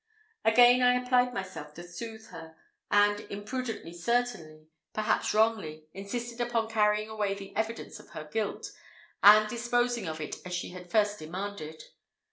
Again 0.43 0.81
I 0.81 0.95
applied 0.95 1.31
myself 1.31 1.75
to 1.75 1.87
soothe 1.87 2.29
her; 2.29 2.55
and 2.89 3.19
imprudently 3.29 3.93
certainly, 3.93 4.65
perhaps 4.93 5.31
wrongly, 5.31 5.85
insisted 5.93 6.41
upon 6.41 6.69
carrying 6.69 7.07
away 7.07 7.35
the 7.35 7.55
evidence 7.55 7.99
of 7.99 8.09
her 8.09 8.23
guilt, 8.23 8.71
and 9.21 9.47
disposing 9.47 10.07
of 10.07 10.19
it 10.19 10.37
as 10.43 10.55
she 10.55 10.69
had 10.69 10.85
at 10.85 10.91
first 10.91 11.19
demanded. 11.19 11.83